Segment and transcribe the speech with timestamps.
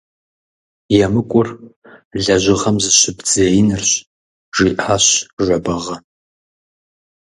[1.05, 1.47] ЕмыкӀур
[2.23, 3.91] лэжьыгъэм зыщыбдзеинырщ,–
[4.55, 5.05] жиӀащ
[5.43, 5.97] Жэбагъы.